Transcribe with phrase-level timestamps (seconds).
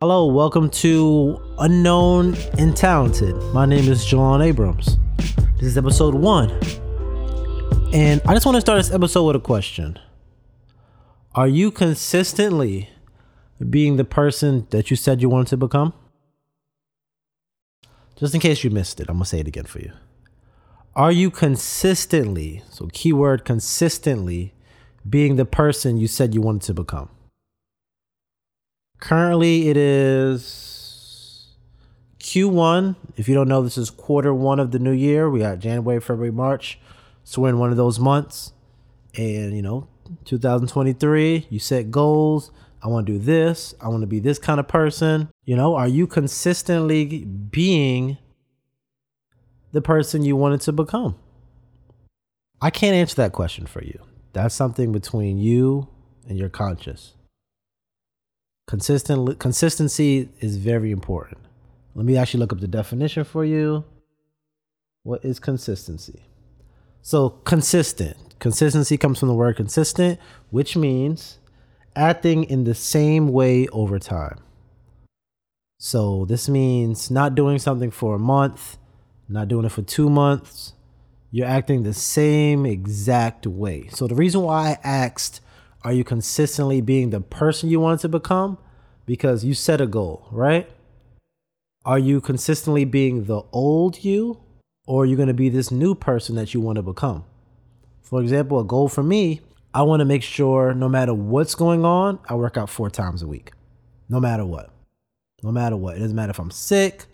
[0.00, 3.34] Hello, welcome to Unknown and Talented.
[3.52, 4.96] My name is Jelan Abrams.
[5.56, 6.50] This is episode one.
[7.92, 9.98] And I just want to start this episode with a question
[11.34, 12.90] Are you consistently
[13.68, 15.92] being the person that you said you wanted to become?
[18.14, 19.90] Just in case you missed it, I'm going to say it again for you.
[20.94, 24.54] Are you consistently, so keyword consistently,
[25.10, 27.08] being the person you said you wanted to become?
[29.00, 31.54] Currently, it is
[32.18, 32.96] Q1.
[33.16, 35.30] If you don't know, this is quarter one of the new year.
[35.30, 36.78] We got January, February, March.
[37.24, 38.52] So we're in one of those months.
[39.16, 39.88] And, you know,
[40.24, 42.50] 2023, you set goals.
[42.82, 43.74] I want to do this.
[43.80, 45.28] I want to be this kind of person.
[45.44, 48.18] You know, are you consistently being
[49.72, 51.16] the person you wanted to become?
[52.60, 54.00] I can't answer that question for you.
[54.32, 55.88] That's something between you
[56.28, 57.14] and your conscious.
[58.68, 61.40] Consistent consistency is very important.
[61.94, 63.82] Let me actually look up the definition for you.
[65.04, 66.26] What is consistency?
[67.00, 68.18] So, consistent.
[68.38, 71.38] Consistency comes from the word consistent, which means
[71.96, 74.38] acting in the same way over time.
[75.78, 78.76] So, this means not doing something for a month,
[79.30, 80.74] not doing it for two months.
[81.30, 83.88] You're acting the same exact way.
[83.92, 85.40] So, the reason why I asked
[85.88, 88.58] are you consistently being the person you want to become?
[89.06, 90.68] Because you set a goal, right?
[91.82, 94.38] Are you consistently being the old you
[94.86, 97.24] or are you going to be this new person that you want to become?
[98.02, 99.40] For example, a goal for me,
[99.72, 103.22] I want to make sure no matter what's going on, I work out four times
[103.22, 103.52] a week.
[104.10, 104.68] No matter what.
[105.42, 105.96] No matter what.
[105.96, 107.06] It doesn't matter if I'm sick,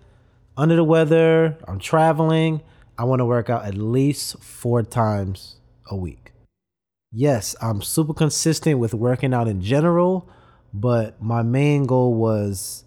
[0.57, 2.61] under the weather, I'm traveling.
[2.99, 6.25] I want to work out at least four times a week
[7.15, 10.29] yes, I'm super consistent with working out in general,
[10.73, 12.85] but my main goal was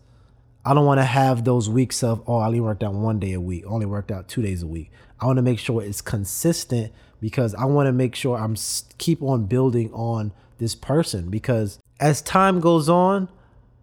[0.66, 3.32] I don't want to have those weeks of, oh, I only worked out one day
[3.32, 4.92] a week, only worked out two days a week.
[5.20, 8.56] I want to make sure it's consistent because I want to make sure I'm
[8.98, 13.30] keep on building on this person because as time goes on,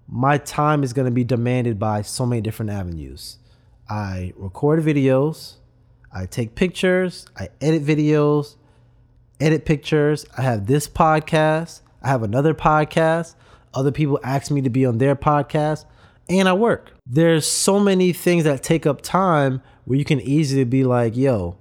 [0.06, 3.38] my time is going to be demanded by so many different avenues.
[3.88, 5.54] I record videos,
[6.12, 8.56] I take pictures, I edit videos,
[9.40, 10.26] edit pictures.
[10.36, 11.80] I have this podcast.
[12.02, 13.34] I have another podcast.
[13.72, 15.84] Other people ask me to be on their podcast,
[16.28, 16.92] and I work.
[17.06, 21.58] There's so many things that take up time where you can easily be like, yo,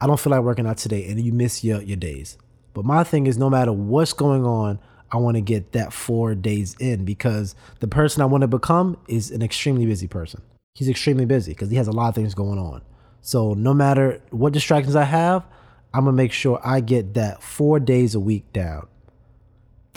[0.00, 2.36] I don't feel like working out today, and you miss your, your days.
[2.74, 4.78] But my thing is, no matter what's going on,
[5.10, 8.98] I want to get that four days in because the person I want to become
[9.08, 10.42] is an extremely busy person.
[10.74, 12.82] He's extremely busy because he has a lot of things going on.
[13.20, 15.44] So no matter what distractions I have,
[15.94, 18.88] I'm gonna make sure I get that four days a week down.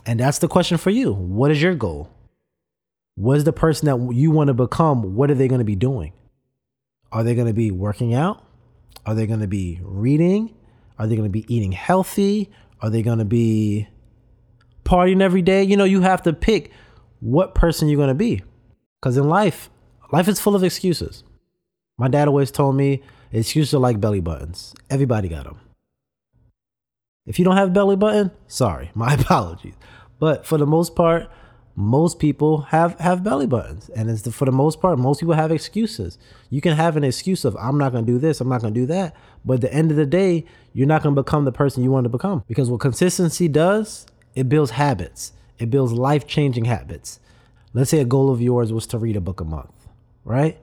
[0.05, 1.11] And that's the question for you.
[1.11, 2.09] What is your goal?
[3.15, 5.15] What is the person that you want to become?
[5.15, 6.13] What are they going to be doing?
[7.11, 8.41] Are they going to be working out?
[9.05, 10.55] Are they going to be reading?
[10.97, 12.51] Are they going to be eating healthy?
[12.79, 13.87] Are they going to be
[14.85, 15.63] partying every day?
[15.63, 16.71] You know, you have to pick
[17.19, 18.43] what person you're going to be.
[19.01, 19.69] Because in life,
[20.11, 21.23] life is full of excuses.
[21.97, 24.73] My dad always told me excuses are like belly buttons.
[24.89, 25.59] Everybody got them.
[27.27, 29.75] If you don't have belly button, sorry, my apologies.
[30.19, 31.29] But for the most part,
[31.75, 35.35] most people have have belly buttons, and it's the, for the most part, most people
[35.35, 36.17] have excuses.
[36.49, 38.73] You can have an excuse of I'm not going to do this, I'm not going
[38.73, 39.15] to do that,
[39.45, 41.91] but at the end of the day, you're not going to become the person you
[41.91, 45.33] want to become because what consistency does, it builds habits.
[45.59, 47.19] It builds life changing habits.
[47.73, 49.87] Let's say a goal of yours was to read a book a month,
[50.23, 50.57] right?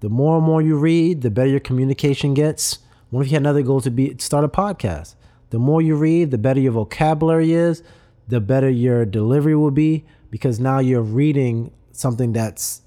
[0.00, 2.78] The more and more you read, the better your communication gets.
[3.10, 5.14] What if you had another goal to be start a podcast?
[5.50, 7.82] The more you read, the better your vocabulary is,
[8.26, 12.82] the better your delivery will be because now you're reading something that's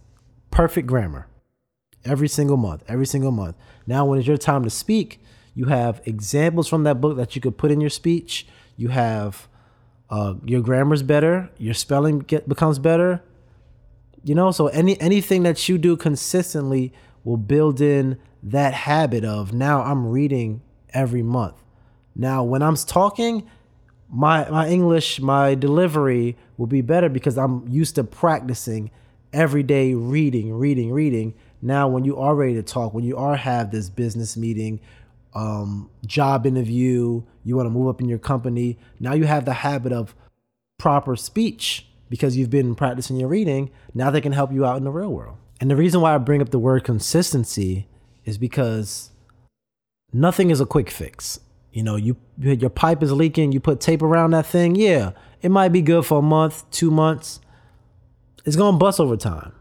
[0.51, 1.27] perfect grammar
[2.05, 3.55] every single month, every single month.
[3.87, 5.19] Now, when it's your time to speak,
[5.53, 8.47] you have examples from that book that you could put in your speech.
[8.77, 9.47] You have
[10.09, 13.21] uh, your grammar's better, your spelling get, becomes better.
[14.23, 16.93] You know, so any anything that you do consistently
[17.23, 20.61] will build in that habit of now I'm reading
[20.93, 21.60] every month.
[22.15, 23.47] Now, when I'm talking,
[24.09, 28.91] my my English, my delivery will be better because I'm used to practicing
[29.33, 31.33] every day reading, reading, reading.
[31.61, 34.81] Now, when you are ready to talk, when you are have this business meeting,
[35.33, 39.53] um, job interview, you want to move up in your company, now you have the
[39.53, 40.15] habit of
[40.77, 43.69] proper speech because you've been practicing your reading.
[43.93, 45.37] Now they can help you out in the real world.
[45.61, 47.87] And the reason why I bring up the word consistency
[48.25, 49.11] is because
[50.11, 51.39] nothing is a quick fix.
[51.71, 54.75] You know, you your pipe is leaking, you put tape around that thing.
[54.75, 57.39] Yeah, it might be good for a month, two months.
[58.45, 59.53] it's gonna bust over time.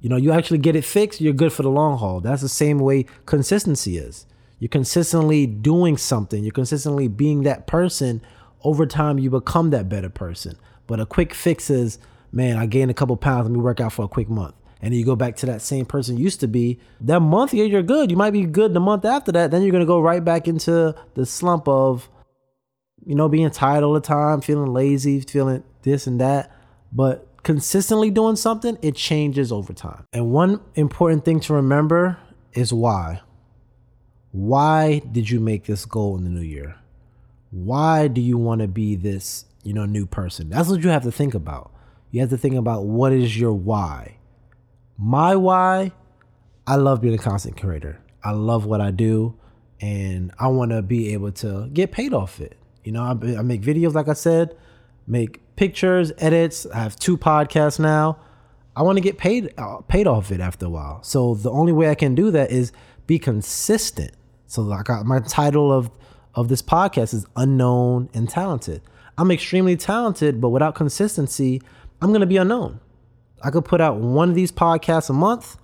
[0.00, 2.20] You know, you actually get it fixed, you're good for the long haul.
[2.20, 4.26] That's the same way consistency is.
[4.60, 8.22] You're consistently doing something, you're consistently being that person.
[8.64, 10.56] Over time, you become that better person.
[10.88, 11.98] But a quick fix is,
[12.32, 14.54] man, I gained a couple pounds, let me work out for a quick month.
[14.80, 16.78] And you go back to that same person used to be.
[17.00, 18.10] That month, yeah, you're good.
[18.10, 19.50] You might be good the month after that.
[19.50, 22.08] Then you're gonna go right back into the slump of,
[23.04, 26.52] you know, being tired all the time, feeling lazy, feeling this and that.
[26.92, 30.04] But consistently doing something, it changes over time.
[30.12, 32.18] And one important thing to remember
[32.52, 33.22] is why.
[34.30, 36.76] Why did you make this goal in the new year?
[37.50, 40.50] Why do you want to be this, you know, new person?
[40.50, 41.72] That's what you have to think about.
[42.10, 44.17] You have to think about what is your why.
[44.98, 45.92] My why,
[46.66, 48.00] I love being a content creator.
[48.24, 49.38] I love what I do
[49.80, 52.56] and I want to be able to get paid off it.
[52.82, 54.56] You know, I, I make videos like I said,
[55.06, 56.66] make pictures, edits.
[56.66, 58.18] I have two podcasts now.
[58.74, 61.02] I want to get paid uh, paid off it after a while.
[61.02, 62.72] So the only way I can do that is
[63.06, 64.12] be consistent.
[64.46, 65.90] So like I, my title of
[66.34, 68.82] of this podcast is unknown and talented.
[69.16, 71.60] I'm extremely talented, but without consistency,
[72.00, 72.80] I'm going to be unknown.
[73.42, 75.56] I could put out one of these podcasts a month.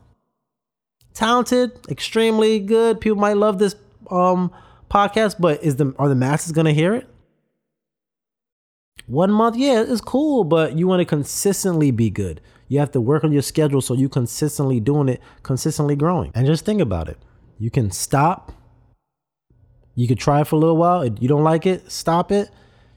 [1.13, 3.01] Talented, extremely good.
[3.01, 3.77] People might love this
[4.11, 4.53] um
[4.91, 7.09] podcast, but is the are the masses going to hear it?
[9.07, 12.41] One month, yeah, it's cool, but you want to consistently be good.
[12.69, 16.33] You have to work on your schedule so you consistently doing it, consistently growing.
[16.35, 17.19] And just think about it.
[17.59, 18.53] You can stop.
[19.95, 21.05] You could try it for a little while.
[21.07, 22.51] You don't like it, stop it.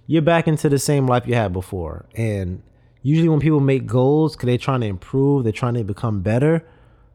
[0.08, 2.06] You're back into the same life you had before.
[2.16, 2.64] And
[3.02, 6.66] usually when people make goals, because they're trying to improve, they're trying to become better.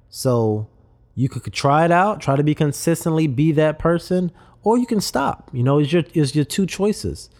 [0.08, 0.68] So
[1.14, 4.30] you could try it out, try to be consistently be that person,
[4.62, 5.50] or you can stop.
[5.52, 7.30] You know, it's your it's your two choices.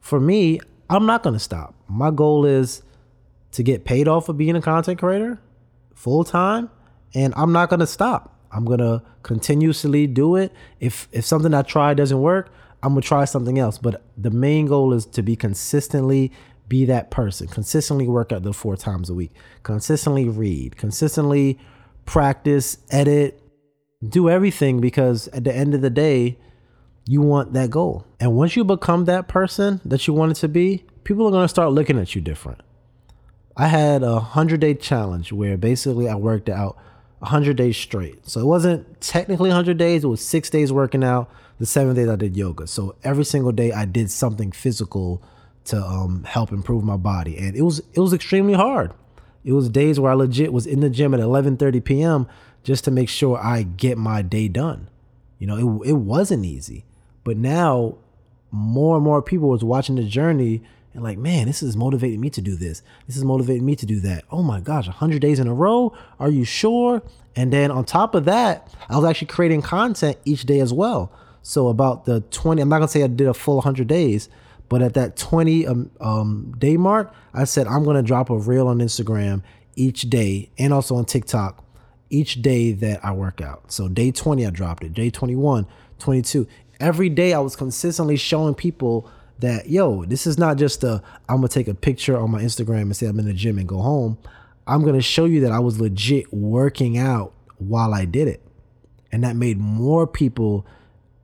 [0.00, 0.60] For me,
[0.90, 1.74] I'm not to stop.
[1.88, 2.82] My goal is
[3.52, 5.40] to get paid off of being a content creator
[5.94, 6.70] full time,
[7.14, 8.38] and I'm not to stop.
[8.50, 10.52] I'm to continuously do it.
[10.80, 12.52] If if something I try doesn't work,
[12.82, 16.32] I'm to try something else, but the main goal is to be consistently
[16.68, 17.46] be that person.
[17.48, 19.32] Consistently work out the four times a week.
[19.62, 21.58] Consistently read, consistently
[22.04, 23.40] practice, edit,
[24.06, 26.38] do everything because at the end of the day,
[27.06, 28.06] you want that goal.
[28.18, 31.48] And once you become that person that you wanted to be, people are going to
[31.48, 32.60] start looking at you different.
[33.56, 36.76] I had a 100 day challenge where basically I worked out
[37.18, 38.28] 100 days straight.
[38.28, 41.30] So it wasn't technically 100 days, it was six days working out.
[41.58, 42.66] The seven days I did yoga.
[42.66, 45.22] So every single day I did something physical
[45.66, 47.36] to um, help improve my body.
[47.38, 48.92] And it was it was extremely hard.
[49.44, 52.26] It was days where I legit was in the gym at 11:30 p.m.
[52.62, 54.88] just to make sure I get my day done.
[55.38, 56.84] You know, it it wasn't easy.
[57.24, 57.96] But now
[58.50, 60.62] more and more people was watching the journey
[60.94, 62.82] and like, man, this is motivating me to do this.
[63.08, 64.24] This is motivating me to do that.
[64.30, 65.92] Oh my gosh, 100 days in a row?
[66.20, 67.02] Are you sure?
[67.34, 71.10] And then on top of that, I was actually creating content each day as well.
[71.42, 74.28] So about the 20, I'm not gonna say I did a full 100 days,
[74.68, 78.68] but at that 20 um, um, day mark, I said I'm gonna drop a reel
[78.68, 79.42] on Instagram
[79.76, 81.64] each day and also on TikTok
[82.10, 83.72] each day that I work out.
[83.72, 84.94] So day 20, I dropped it.
[84.94, 85.66] Day 21,
[85.98, 86.46] 22
[86.80, 91.36] every day I was consistently showing people that yo, this is not just a I'm
[91.36, 93.78] gonna take a picture on my Instagram and say I'm in the gym and go
[93.78, 94.18] home.
[94.66, 98.42] I'm gonna show you that I was legit working out while I did it,
[99.12, 100.66] and that made more people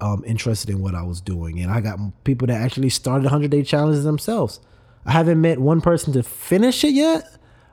[0.01, 1.61] um, interested in what I was doing.
[1.61, 4.61] And I got people that actually started 100 day challenges themselves.
[5.07, 7.25] I haven't met one person to finish it yet,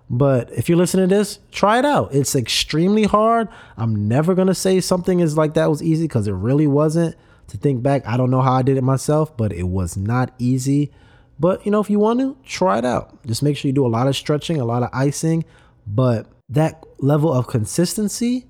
[0.09, 2.13] but if you're listening to this, try it out.
[2.13, 3.49] It's extremely hard.
[3.75, 7.15] I'm never gonna say something is like that was easy because it really wasn't
[7.47, 8.07] to think back.
[8.07, 10.91] I don't know how I did it myself, but it was not easy.
[11.39, 13.25] But you know, if you want to, try it out.
[13.25, 15.45] Just make sure you do a lot of stretching, a lot of icing.
[15.85, 18.47] But that level of consistency,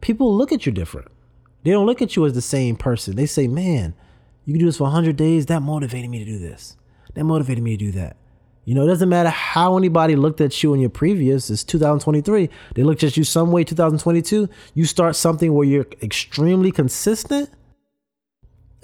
[0.00, 1.08] people look at you different.
[1.64, 3.16] They don't look at you as the same person.
[3.16, 3.94] They say, man,
[4.44, 5.46] you can do this for 100 days.
[5.46, 6.76] That motivated me to do this.
[7.14, 8.16] That motivated me to do that.
[8.64, 12.48] You know, it doesn't matter how anybody looked at you in your previous, it's 2023.
[12.74, 14.48] They looked at you some way 2022.
[14.72, 17.50] You start something where you're extremely consistent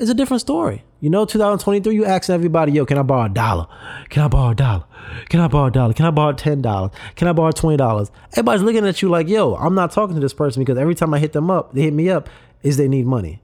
[0.00, 0.82] it's a different story.
[1.00, 3.66] You know, 2023, you asking everybody, yo, can I borrow a dollar?
[4.08, 4.84] Can I borrow a dollar?
[5.28, 5.92] Can I borrow a dollar?
[5.92, 6.90] Can I borrow ten dollars?
[7.16, 8.10] Can I borrow twenty dollars?
[8.32, 11.12] Everybody's looking at you like, yo, I'm not talking to this person because every time
[11.12, 12.30] I hit them up, they hit me up,
[12.62, 13.42] is they need money.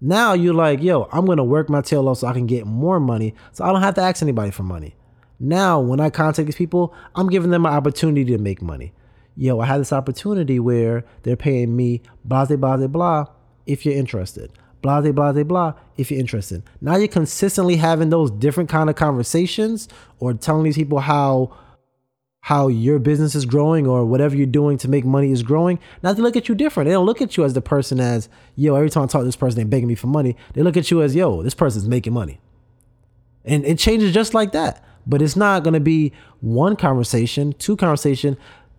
[0.00, 3.00] Now you're like, yo, I'm gonna work my tail off so I can get more
[3.00, 4.94] money, so I don't have to ask anybody for money.
[5.38, 8.92] Now, when I contact these people, I'm giving them an opportunity to make money.
[9.36, 13.26] Yo, I had this opportunity where they're paying me blah blah blah blah
[13.66, 14.52] if you're interested
[14.82, 18.96] blah blah blah blah if you're interested now you're consistently having those different kind of
[18.96, 19.88] conversations
[20.18, 21.54] or telling these people how
[22.42, 26.12] how your business is growing or whatever you're doing to make money is growing, now
[26.12, 26.88] they look at you different.
[26.88, 29.26] They don't look at you as the person as, yo, every time I talk to
[29.26, 30.36] this person, they're begging me for money.
[30.54, 32.40] They look at you as, yo, this person's making money.
[33.44, 34.84] And it changes just like that.
[35.06, 38.36] But it's not gonna be one conversation, two conversation.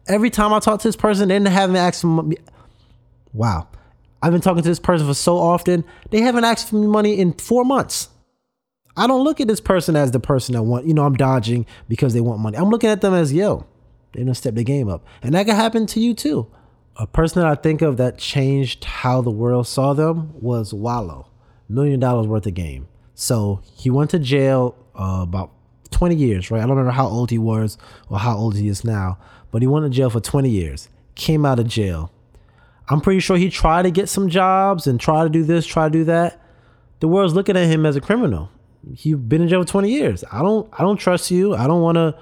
[0.07, 2.37] Every time I talk to this person, they haven't asked for me.
[3.33, 3.67] Wow.
[4.21, 7.19] I've been talking to this person for so often, they haven't asked for me money
[7.19, 8.09] in four months.
[8.95, 11.65] I don't look at this person as the person that want, you know, I'm dodging
[11.87, 12.57] because they want money.
[12.57, 13.65] I'm looking at them as, yo,
[14.11, 15.05] they're gonna step the game up.
[15.21, 16.47] And that could happen to you too.
[16.97, 21.27] A person that I think of that changed how the world saw them was Wallo,
[21.69, 22.87] million dollars worth of game.
[23.15, 25.51] So he went to jail uh, about
[25.91, 26.59] 20 years, right?
[26.59, 27.77] I don't remember how old he was
[28.09, 29.17] or how old he is now,
[29.51, 30.89] but he went to jail for 20 years.
[31.15, 32.11] Came out of jail.
[32.89, 35.87] I'm pretty sure he tried to get some jobs and try to do this, try
[35.87, 36.41] to do that.
[36.99, 38.49] The world's looking at him as a criminal
[38.97, 40.23] you've been in jail for 20 years.
[40.31, 41.55] I don't I don't trust you.
[41.55, 42.15] I don't want to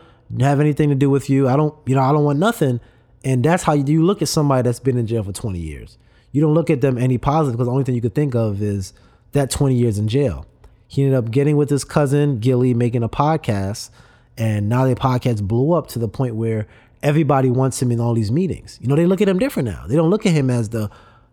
[0.43, 1.47] have anything to do with you.
[1.47, 2.79] I don't you know I don't want nothing.
[3.23, 5.97] And that's how you, look at somebody that's been in jail for 20 years.
[6.31, 8.61] You don't look at them any positive because the only thing you could think of
[8.61, 8.93] is
[9.33, 10.45] that 20 years in jail.
[10.87, 13.89] He ended up getting with his cousin Gillie, making a podcast,
[14.37, 16.67] and now their podcast blew up to the point where
[17.03, 18.79] everybody wants him in all these meetings.
[18.81, 19.85] You know, they look at him different now.
[19.87, 20.89] They don't look at him as the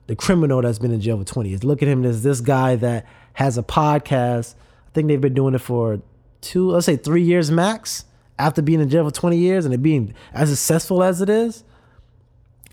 [0.08, 1.64] the criminal that's been in jail for 20 years.
[1.64, 4.54] Look at him as this guy that has a podcast
[4.96, 6.00] think they've been doing it for
[6.40, 8.06] two, let's say three years max
[8.38, 11.64] after being in jail for 20 years and it being as successful as it is.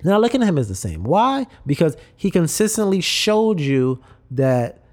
[0.03, 1.03] Now looking at him is the same.
[1.03, 1.47] Why?
[1.65, 4.01] Because he consistently showed you
[4.31, 4.83] that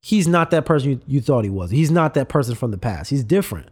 [0.00, 1.70] he's not that person you, you thought he was.
[1.70, 3.10] He's not that person from the past.
[3.10, 3.68] He's different.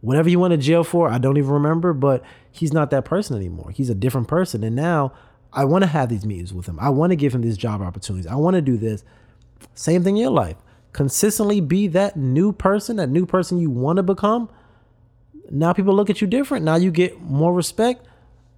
[0.00, 3.36] Whatever he went to jail for, I don't even remember, but he's not that person
[3.36, 3.70] anymore.
[3.70, 4.62] He's a different person.
[4.62, 5.12] And now
[5.52, 6.78] I want to have these meetings with him.
[6.80, 8.26] I want to give him these job opportunities.
[8.26, 9.04] I want to do this.
[9.74, 10.56] Same thing in your life
[10.96, 14.48] consistently be that new person, that new person you want to become,
[15.50, 16.64] now people look at you different.
[16.64, 18.06] Now you get more respect.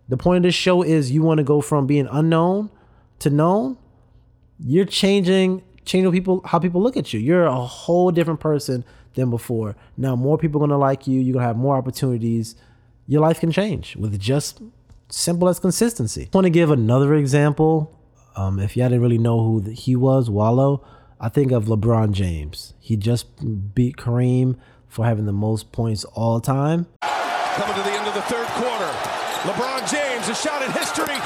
[0.08, 2.70] The point of this show is you want to go from being unknown
[3.18, 3.76] to known.
[4.60, 7.18] You're changing changing people how people look at you.
[7.18, 9.74] You're a whole different person than before.
[9.96, 11.20] Now more people are gonna like you.
[11.20, 12.54] You're gonna have more opportunities.
[13.08, 14.62] Your life can change with just
[15.08, 16.28] simple as consistency.
[16.32, 17.98] I want to give another example.
[18.36, 20.84] Um, if y'all didn't really know who he was, Wallo.
[21.20, 22.74] I think of LeBron James.
[22.78, 23.26] He just
[23.74, 24.56] beat Kareem
[24.86, 26.86] for having the most points all time.
[27.02, 28.92] Coming to the end of the third quarter.
[29.42, 31.18] LeBron James, a shot in history.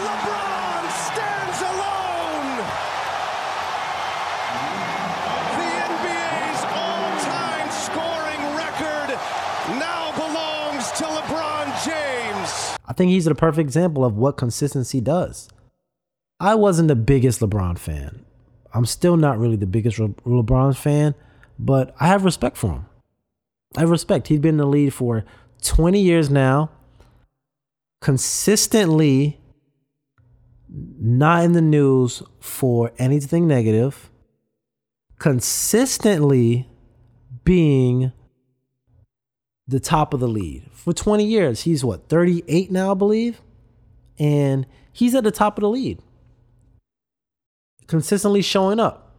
[0.00, 2.56] LeBron stands alone.
[5.60, 9.12] The NBA's all-time scoring record
[9.78, 12.78] now belongs to LeBron James.
[12.86, 15.50] I think he's the perfect example of what consistency does.
[16.40, 18.24] I wasn't the biggest LeBron fan.
[18.72, 21.14] I'm still not really the biggest Le- LeBron fan,
[21.58, 22.86] but I have respect for him.
[23.76, 24.28] I have respect.
[24.28, 25.24] He's been in the lead for
[25.62, 26.70] 20 years now,
[28.00, 29.40] consistently
[30.70, 34.10] not in the news for anything negative,
[35.18, 36.68] consistently
[37.44, 38.12] being
[39.66, 41.62] the top of the lead for 20 years.
[41.62, 43.40] He's what, 38 now, I believe?
[44.18, 46.00] And he's at the top of the lead
[47.88, 49.12] consistently showing up,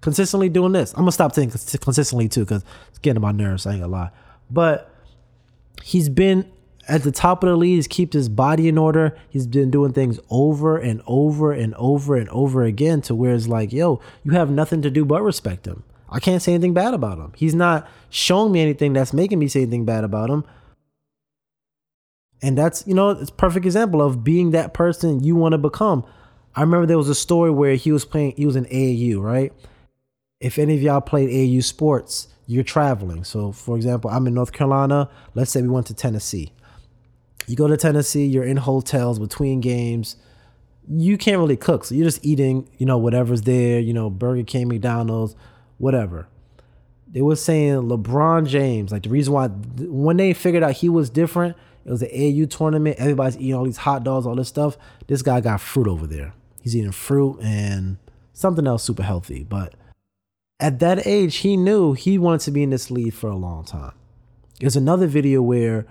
[0.00, 0.92] consistently doing this.
[0.94, 3.64] I'm gonna stop saying consistently too, because it's getting on my nerves.
[3.64, 4.10] I ain't gonna lie,
[4.50, 4.90] but
[5.82, 6.50] he's been
[6.88, 7.76] at the top of the league.
[7.76, 9.16] He's kept his body in order.
[9.30, 13.48] He's been doing things over and over and over and over again to where it's
[13.48, 15.84] like, yo, you have nothing to do but respect him.
[16.10, 17.32] I can't say anything bad about him.
[17.36, 20.44] He's not showing me anything that's making me say anything bad about him.
[22.42, 26.04] And that's, you know, it's perfect example of being that person you want to become.
[26.56, 29.52] I remember there was a story where he was playing, he was in AAU, right?
[30.40, 33.24] If any of y'all played AAU sports, you're traveling.
[33.24, 35.08] So, for example, I'm in North Carolina.
[35.34, 36.52] Let's say we went to Tennessee.
[37.46, 40.16] You go to Tennessee, you're in hotels between games.
[40.88, 41.84] You can't really cook.
[41.84, 45.34] So you're just eating, you know, whatever's there, you know, Burger King, McDonald's,
[45.78, 46.28] whatever.
[47.08, 51.10] They were saying LeBron James, like the reason why, when they figured out he was
[51.10, 52.96] different, it was an AU tournament.
[52.98, 54.76] Everybody's eating all these hot dogs, all this stuff.
[55.06, 56.34] This guy got fruit over there.
[56.64, 57.98] He's eating fruit and
[58.32, 59.44] something else super healthy.
[59.44, 59.74] But
[60.58, 63.66] at that age, he knew he wanted to be in this league for a long
[63.66, 63.92] time.
[64.60, 65.86] There's another video where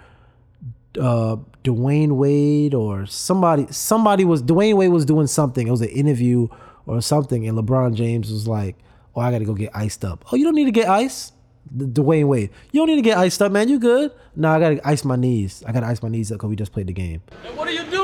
[0.99, 5.67] uh, Dwyane Wade or somebody somebody was Dwyane Wade was doing something.
[5.67, 6.47] It was an interview
[6.87, 8.75] or something, and LeBron James was like,
[9.15, 11.33] "Oh, I got to go get iced up." Oh, you don't need to get ice.
[11.75, 13.69] Dwyane Wade, you don't need to get iced up, man.
[13.69, 14.11] You good?
[14.35, 15.63] No, I gotta ice my knees.
[15.67, 17.21] I gotta ice my knees up because we just played the game.
[17.53, 18.02] what are you doing?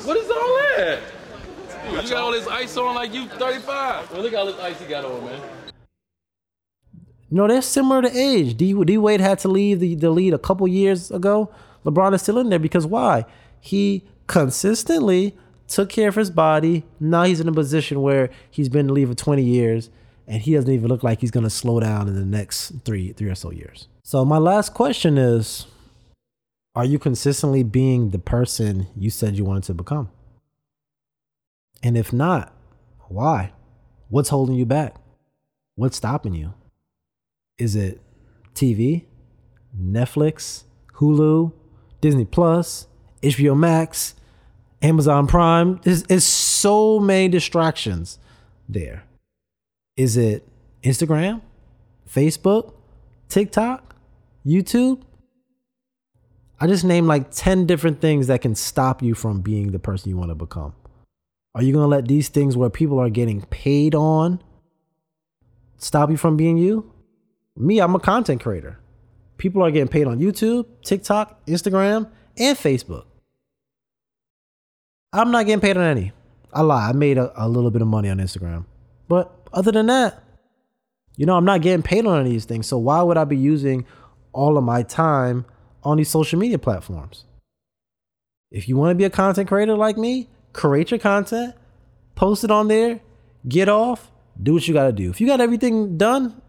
[0.00, 1.00] What is all that?
[1.90, 4.10] You got all this ice on like you 35.
[4.10, 5.40] Well, look at all this ice he got on, man.
[7.30, 8.56] No, know, they're similar to age.
[8.56, 11.50] D, D Wade had to leave the, the lead a couple years ago.
[11.84, 13.26] LeBron is still in there because why?
[13.60, 15.36] He consistently
[15.68, 16.84] took care of his body.
[16.98, 19.90] Now he's in a position where he's been in the league for 20 years
[20.26, 23.12] and he doesn't even look like he's going to slow down in the next three,
[23.12, 23.88] three or so years.
[24.02, 25.66] So my last question is,
[26.74, 30.10] are you consistently being the person you said you wanted to become?
[31.82, 32.54] And if not,
[33.08, 33.52] why?
[34.08, 34.96] What's holding you back?
[35.74, 36.54] What's stopping you?
[37.58, 38.00] Is it
[38.54, 39.04] TV,
[39.78, 40.64] Netflix,
[40.94, 41.52] Hulu,
[42.00, 42.86] Disney Plus,
[43.22, 44.14] HBO Max,
[44.80, 45.80] Amazon Prime?
[45.82, 48.18] There's, there's so many distractions
[48.68, 49.04] there.
[49.96, 50.48] Is it
[50.82, 51.42] Instagram,
[52.08, 52.72] Facebook,
[53.28, 53.94] TikTok,
[54.46, 55.02] YouTube?
[56.62, 60.10] I just named like 10 different things that can stop you from being the person
[60.10, 60.72] you want to become.
[61.56, 64.40] Are you going to let these things where people are getting paid on
[65.76, 66.88] stop you from being you?
[67.56, 68.78] Me, I'm a content creator.
[69.38, 73.06] People are getting paid on YouTube, TikTok, Instagram, and Facebook.
[75.12, 76.12] I'm not getting paid on any.
[76.52, 76.90] I lie.
[76.90, 78.66] I made a, a little bit of money on Instagram.
[79.08, 80.22] But other than that,
[81.16, 82.68] you know, I'm not getting paid on any of these things.
[82.68, 83.84] So why would I be using
[84.32, 85.44] all of my time
[85.82, 87.24] on these social media platforms?
[88.50, 91.54] If you want to be a content creator like me, create your content,
[92.14, 93.00] post it on there,
[93.48, 94.10] get off,
[94.40, 95.10] do what you got to do.
[95.10, 96.40] If you got everything done,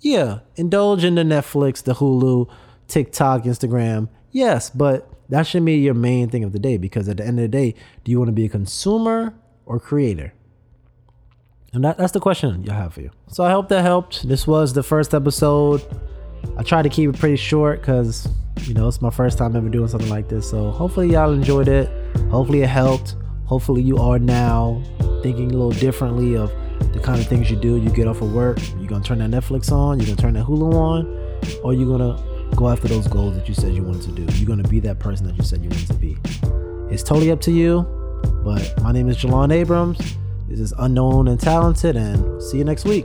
[0.00, 2.48] yeah, indulge in the Netflix, the Hulu,
[2.88, 4.08] TikTok, Instagram.
[4.30, 7.38] Yes, but that should be your main thing of the day because at the end
[7.38, 10.32] of the day, do you want to be a consumer or creator?
[11.72, 13.10] And that, that's the question you have for you.
[13.28, 14.26] So I hope that helped.
[14.26, 15.82] This was the first episode.
[16.56, 18.28] I tried to keep it pretty short because,
[18.62, 20.48] you know, it's my first time ever doing something like this.
[20.48, 21.88] So hopefully y'all enjoyed it.
[22.30, 23.16] Hopefully it helped.
[23.44, 24.82] Hopefully you are now
[25.22, 26.50] thinking a little differently of
[26.92, 27.76] the kind of things you do.
[27.76, 30.22] You get off of work, you're going to turn that Netflix on, you're going to
[30.22, 31.06] turn that Hulu on,
[31.62, 34.32] or you're going to go after those goals that you said you wanted to do.
[34.36, 36.16] You're going to be that person that you said you wanted to be.
[36.92, 37.86] It's totally up to you.
[38.42, 39.98] But my name is Jelan Abrams.
[40.48, 43.04] This is Unknown and Talented, and see you next week.